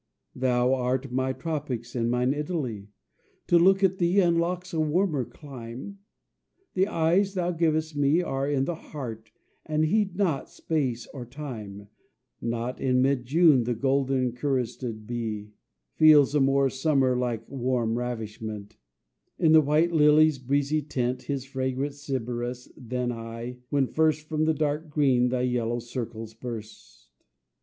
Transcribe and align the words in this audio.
Thou 0.33 0.73
art 0.73 1.11
my 1.11 1.31
tropics 1.31 1.95
and 1.95 2.09
mine 2.09 2.33
Italy; 2.33 2.87
To 3.45 3.59
look 3.59 3.83
at 3.83 3.99
thee 3.99 4.19
unlocks 4.19 4.73
a 4.73 4.79
warmer 4.79 5.23
clime; 5.23 5.99
The 6.73 6.87
eyes 6.87 7.35
thou 7.35 7.51
givest 7.51 7.95
me 7.95 8.19
Are 8.23 8.49
in 8.49 8.65
the 8.65 8.73
heart, 8.73 9.29
and 9.63 9.85
heed 9.85 10.15
not 10.15 10.49
space 10.49 11.05
or 11.13 11.23
time: 11.27 11.87
Not 12.41 12.79
in 12.81 13.03
mid 13.03 13.25
June 13.25 13.65
the 13.65 13.75
golden 13.75 14.31
cuirassed 14.31 15.05
bee 15.05 15.51
Feels 15.97 16.33
a 16.33 16.39
more 16.41 16.71
summer 16.71 17.15
like 17.15 17.47
warm 17.47 17.95
ravishment 17.95 18.77
In 19.37 19.51
the 19.51 19.61
white 19.61 19.91
lily's 19.91 20.39
breezy 20.39 20.81
tent, 20.81 21.21
His 21.21 21.45
fragrant 21.45 21.93
Sybaris, 21.93 22.71
than 22.75 23.11
I, 23.11 23.59
when 23.69 23.85
first 23.85 24.27
From 24.27 24.45
the 24.45 24.55
dark 24.55 24.89
green 24.89 25.29
thy 25.29 25.41
yellow 25.43 25.77
circles 25.77 26.33
burst. 26.33 27.11